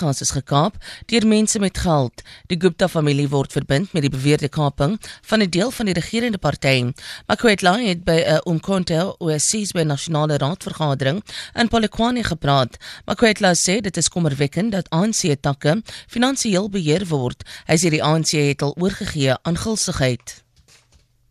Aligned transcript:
aardgas 0.00 0.20
is 0.20 0.32
gekaap 0.32 0.76
deur 1.06 1.26
mense 1.26 1.58
met 1.58 1.78
geld. 1.78 2.22
Die 2.48 2.58
Gupta-familie 2.60 3.28
word 3.28 3.52
verbind 3.52 3.92
met 3.92 4.02
die 4.02 4.10
beweerde 4.10 4.48
kaping 4.48 4.98
van 5.28 5.42
'n 5.42 5.50
deel 5.50 5.70
van 5.70 5.86
die 5.86 5.94
regerende 5.94 6.38
party. 6.38 6.92
Makwetla 7.26 7.78
het 7.78 8.04
by 8.04 8.22
'n 8.24 8.40
Umkhonto 8.48 9.14
OSCE 9.18 9.72
by 9.72 9.82
nasionale 9.82 10.36
raadvergadering 10.36 11.22
in 11.54 11.68
Polokwane 11.68 12.24
gepraat. 12.24 12.76
Makwetla 13.06 13.52
sê 13.54 13.80
dit 13.80 13.96
is 13.96 14.08
kommerwekkend 14.08 14.72
dat 14.72 14.90
ANC 14.90 15.36
takke 15.40 15.82
finansiëel 16.08 16.68
beheer 16.68 17.06
word. 17.06 17.42
Hy 17.66 17.76
sê 17.76 17.90
die 17.90 18.02
ANC 18.02 18.30
het 18.30 18.62
al 18.62 18.74
oorgegee 18.78 19.34
aan 19.42 19.56
gulsigheid. 19.56 20.42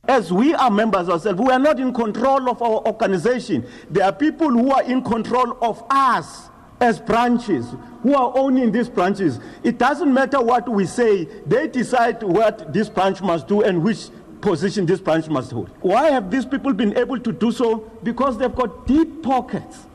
As 0.07 0.31
we 0.31 0.55
are 0.55 0.71
members 0.71 1.07
ourselves, 1.09 1.41
we 1.41 1.51
are 1.51 1.59
not 1.59 1.79
in 1.79 1.93
control 1.93 2.49
of 2.49 2.61
our 2.61 2.81
organization. 2.87 3.65
There 3.91 4.05
are 4.05 4.15
people 4.15 4.49
who 4.49 4.71
are 4.71 4.83
in 4.83 5.01
control 5.03 5.57
of 5.59 5.83
us 5.89 6.49
as 6.81 6.99
branches, 6.99 7.75
who 8.03 8.15
are 8.15 8.31
owning 8.35 8.71
these 8.71 8.89
branches. 8.89 9.39
It 9.63 9.77
doesn't 9.77 10.13
matter 10.13 10.41
what 10.41 10.69
we 10.69 10.85
say, 10.85 11.25
they 11.45 11.67
decide 11.67 12.23
what 12.23 12.71
this 12.73 12.89
branch 12.89 13.21
must 13.21 13.47
do 13.47 13.61
and 13.61 13.83
which 13.83 14.09
position 14.41 14.85
this 14.85 15.01
branch 15.01 15.27
must 15.27 15.51
hold. 15.51 15.69
Why 15.81 16.09
have 16.11 16.31
these 16.31 16.45
people 16.45 16.73
been 16.73 16.97
able 16.97 17.19
to 17.19 17.31
do 17.31 17.51
so? 17.51 17.91
Because 18.03 18.37
they've 18.37 18.55
got 18.55 18.87
deep 18.87 19.21
pockets. 19.21 19.85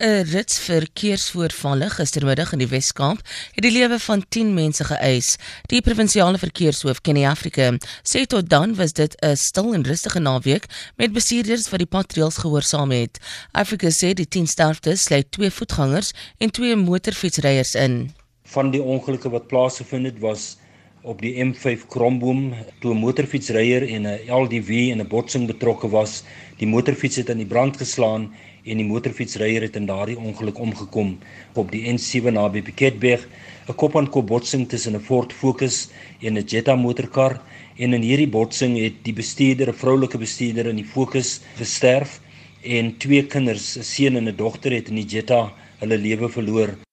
'n 0.00 0.24
rits 0.32 0.58
verkeersvoorvalle 0.64 1.90
gistermiddag 1.92 2.54
in 2.54 2.62
die 2.62 2.68
Wes-Kaap 2.70 3.18
het 3.52 3.64
die 3.66 3.72
lewe 3.72 3.98
van 4.00 4.22
10 4.28 4.54
mense 4.56 4.84
geëis. 4.88 5.34
Die 5.68 5.82
provinsiale 5.84 6.38
verkeershoof 6.40 7.02
Kenny 7.04 7.26
Afrika 7.28 7.66
sê 8.00 8.24
tot 8.24 8.48
dan 8.48 8.72
was 8.78 8.96
dit 8.96 9.12
'n 9.20 9.36
stil 9.36 9.74
en 9.74 9.84
rustige 9.84 10.18
naweek 10.18 10.64
met 10.96 11.12
bestuurders 11.12 11.68
wat 11.68 11.84
die 11.84 11.92
patrouilles 11.96 12.40
gehoorsaam 12.40 12.90
het. 12.90 13.20
Afrika 13.52 13.88
sê 13.88 14.14
die 14.14 14.28
10 14.28 14.46
sterftes 14.46 15.02
sluit 15.02 15.32
twee 15.32 15.50
voetgangers 15.50 16.12
en 16.38 16.50
twee 16.50 16.76
motorfietsryers 16.76 17.74
in. 17.74 18.14
Van 18.44 18.70
die 18.70 18.82
ongelukke 18.82 19.28
wat 19.30 19.46
plaasgevind 19.46 20.06
het 20.06 20.18
was 20.18 20.56
op 21.02 21.20
die 21.24 21.32
M5 21.40 21.86
Kromboom 21.88 22.52
toe 22.80 22.92
'n 22.94 23.00
motorfietsryer 23.00 23.88
en 23.88 24.06
'n 24.06 24.20
LDV 24.28 24.70
in 24.92 25.00
'n 25.00 25.08
botsing 25.08 25.46
betrokke 25.46 25.88
was. 25.88 26.24
Die 26.58 26.66
motorfiets 26.66 27.16
het 27.16 27.30
aan 27.30 27.40
die 27.40 27.46
brand 27.46 27.76
geslaan 27.76 28.32
en 28.64 28.76
die 28.76 28.86
motorfietsryer 28.86 29.62
het 29.62 29.76
in 29.76 29.86
daardie 29.86 30.18
ongeluk 30.18 30.58
omgekom 30.58 31.18
op 31.54 31.70
die 31.70 31.88
N7 31.92 32.32
naby 32.32 32.62
Piketberg, 32.62 33.28
'n 33.68 33.74
kop-aan-kop 33.74 34.26
botsing 34.26 34.68
tussen 34.68 34.94
'n 34.94 35.00
Ford 35.00 35.32
Focus 35.32 35.88
en 36.20 36.36
'n 36.36 36.44
Jetta 36.44 36.76
motorkar 36.76 37.40
en 37.76 37.94
in 37.94 38.02
hierdie 38.02 38.28
botsing 38.28 38.76
het 38.78 38.94
die 39.02 39.14
bestuurder, 39.14 39.68
'n 39.68 39.74
vroulike 39.74 40.18
bestuurder 40.18 40.66
in 40.66 40.76
die 40.76 40.90
Focus 40.94 41.40
gesterf 41.56 42.20
en 42.62 42.96
twee 42.98 43.26
kinders, 43.26 43.76
'n 43.78 43.82
seun 43.82 44.16
en 44.16 44.28
'n 44.28 44.36
dogter 44.36 44.72
het 44.72 44.88
in 44.88 44.96
die 44.96 45.06
Jetta 45.06 45.52
hulle 45.78 45.98
lewe 45.98 46.28
verloor. 46.28 46.89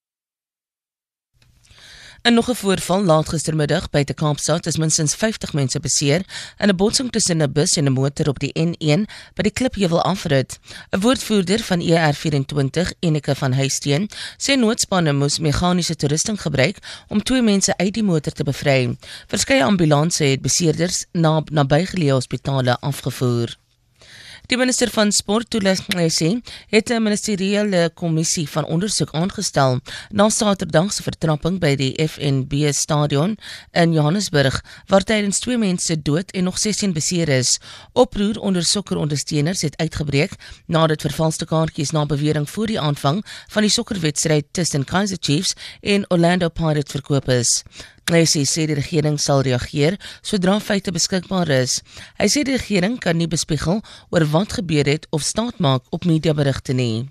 In 2.28 2.34
nog 2.34 2.50
'n 2.50 2.56
voorval 2.56 3.04
laat 3.04 3.30
gistermiddag 3.30 3.90
by 3.90 4.04
te 4.04 4.14
Kaapstad 4.14 4.66
is 4.66 4.78
minstens 4.78 5.16
50 5.16 5.54
mense 5.54 5.80
beseer 5.80 6.22
in 6.58 6.70
'n 6.70 6.76
botsing 6.76 7.12
tussen 7.12 7.42
'n 7.42 7.52
bus 7.52 7.76
en 7.76 7.86
'n 7.86 7.92
motor 7.92 8.28
op 8.28 8.40
die 8.40 8.52
N1 8.54 9.02
by 9.34 9.42
die 9.42 9.52
Klipheuwel 9.52 10.02
afrit. 10.02 10.60
'n 10.90 11.00
Woordvoerder 11.00 11.60
van 11.60 11.82
ER24, 11.82 12.92
Enike 13.00 13.36
van 13.36 13.54
Huisteen, 13.54 14.10
sê 14.38 14.56
noodspanne 14.56 15.14
moes 15.14 15.40
meganiese 15.40 15.96
toerusting 15.96 16.42
gebruik 16.42 16.78
om 17.08 17.24
twee 17.24 17.42
mense 17.42 17.78
uit 17.78 17.94
die 17.94 18.04
motor 18.04 18.34
te 18.34 18.44
bevry. 18.44 18.98
Verskeie 19.28 19.64
ambulanses 19.64 20.30
het 20.30 20.42
beseerders 20.42 21.06
na 21.12 21.44
nabygeleë 21.52 22.12
hospitale 22.12 22.80
afgevoer. 22.80 23.56
Die 24.48 24.56
minister 24.56 24.88
van 24.96 25.10
Sport, 25.12 25.50
Tulas 25.52 25.82
Nxesi, 25.92 26.42
het 26.72 26.90
'n 26.90 27.04
ministeriële 27.04 27.92
kommissie 27.94 28.50
van 28.50 28.66
ondersoek 28.66 29.12
aangestel 29.12 29.80
na 30.10 30.30
Saterdag 30.30 30.94
se 30.94 31.04
vertrapping 31.04 31.60
by 31.60 31.76
die 31.76 32.08
FNB 32.08 32.72
stadion 32.72 33.38
in 33.72 33.94
Johannesburg, 33.94 34.64
waar 34.86 35.04
tydens 35.04 35.40
twee 35.40 35.58
mense 35.58 36.02
dood 36.02 36.32
en 36.32 36.44
nog 36.44 36.58
16 36.58 36.94
beseer 36.94 37.30
is. 37.30 37.60
Oproer 37.94 38.40
onder 38.40 38.64
sokkerondersteuners 38.64 39.62
het 39.62 39.78
uitgebreek 39.78 40.32
nadat 40.66 41.02
vervalste 41.02 41.46
kaartjies 41.46 41.92
na 41.92 42.06
bewering 42.06 42.50
voor 42.50 42.68
die 42.68 42.80
aanvang 42.80 43.26
van 43.48 43.62
die 43.62 43.72
sokkerwedstryd 43.72 44.46
tussen 44.52 44.84
Kaizer 44.84 45.18
Chiefs 45.20 45.54
en 45.82 46.06
Orlando 46.10 46.50
Pirates 46.50 46.92
verkoop 46.92 47.30
is. 47.30 47.64
Leslie 48.10 48.48
sê 48.48 48.66
die 48.70 48.78
regering 48.78 49.18
sal 49.20 49.44
reageer 49.48 49.98
sodra 50.22 50.60
feite 50.64 50.94
beskikbaar 50.96 51.50
is. 51.52 51.82
Hy 52.20 52.28
sê 52.32 52.46
die 52.48 52.56
regering 52.56 52.98
kan 53.04 53.20
nie 53.20 53.28
bespiegel 53.28 53.82
oor 54.12 54.26
wat 54.32 54.58
gebeur 54.60 54.88
het 54.88 55.08
of 55.12 55.26
staat 55.28 55.60
maak 55.60 55.84
op 55.92 56.06
mediaberigte 56.06 56.74
nie. 56.74 57.08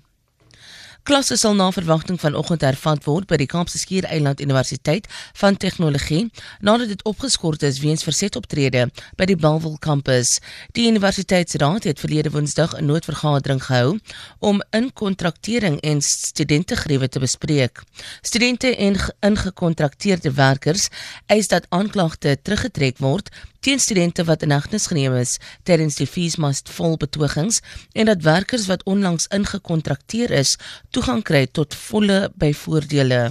Klasse 1.07 1.37
sal 1.39 1.53
na 1.55 1.69
verwagting 1.71 2.17
vanoggend 2.19 2.65
hervat 2.67 3.05
word 3.07 3.29
by 3.31 3.37
die 3.39 3.47
Kaapse 3.47 3.79
Skiereiland 3.79 4.41
Universiteit 4.43 5.05
van 5.39 5.55
Tegnologie 5.55 6.25
nadat 6.59 6.91
dit 6.91 7.05
opgeskort 7.07 7.63
is 7.63 7.79
weens 7.79 8.03
verzetoptrede 8.03 8.81
by 9.15 9.27
die 9.29 9.37
Balwel 9.39 9.77
kampus. 9.79 10.33
Die 10.75 10.89
universiteitsraad 10.91 11.87
het 11.87 12.03
verlede 12.03 12.33
Woensdag 12.35 12.75
'n 12.75 12.91
noodvergadering 12.91 13.63
gehou 13.63 13.99
om 14.39 14.59
inkontraktering 14.75 15.79
en 15.79 16.01
studentegriewe 16.01 17.07
te 17.07 17.19
bespreek. 17.19 17.83
Studente 18.21 18.75
en 18.75 18.99
ingekontrakteerde 19.19 20.31
werkers 20.31 20.89
eis 21.27 21.47
dat 21.47 21.65
aanklagte 21.69 22.37
teruggetrek 22.41 22.97
word 22.97 23.31
teen 23.67 23.79
studente 23.79 24.23
wat 24.23 24.41
in 24.41 24.53
hegtenis 24.55 24.85
geneem 24.87 25.15
is 25.19 25.33
tydens 25.67 25.97
die 25.99 26.07
fees 26.07 26.37
must 26.39 26.69
vol 26.75 26.95
betogings 27.01 27.57
en 27.99 28.07
dat 28.07 28.23
werkers 28.23 28.67
wat 28.71 28.85
onlangs 28.93 29.27
ingekontrakteer 29.37 30.31
is 30.37 30.55
toegang 30.95 31.25
kry 31.31 31.43
tot 31.59 31.75
volle 31.89 32.21
byvoordele. 32.39 33.21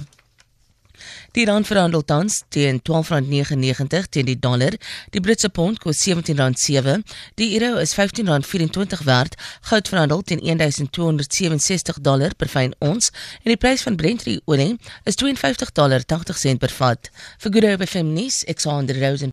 Die 1.31 1.45
rand 1.45 1.67
verhandel 1.67 2.01
tans 2.05 2.43
teen 2.49 2.79
12.99 2.81 4.07
teen 4.09 4.25
die 4.25 4.39
dollar. 4.39 4.73
Die 5.13 5.21
Britse 5.21 5.49
pond 5.49 5.79
kos 5.79 6.01
17.7. 6.07 7.03
Die 7.35 7.59
euro 7.59 7.77
is 7.77 7.93
15.24 7.93 9.03
werd. 9.05 9.35
Goud 9.61 9.87
verhandel 9.87 10.21
teen 10.21 10.41
1.267 10.41 12.01
dollar 12.01 12.33
per 12.35 12.49
fyn 12.49 12.73
ons 12.79 13.11
en 13.43 13.51
die 13.53 13.57
prys 13.57 13.85
van 13.85 13.95
Brent 13.95 14.25
olie 14.45 14.77
is 15.05 15.17
52.80 15.21 16.57
per 16.57 16.73
vat. 16.79 17.09
Vir 17.37 17.51
Good 17.51 17.69
Hope 17.69 18.03
nuus, 18.03 18.43
Alexander 18.45 18.97
Rosen 18.99 19.25